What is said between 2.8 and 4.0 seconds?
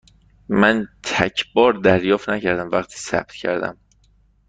ثبت کردم.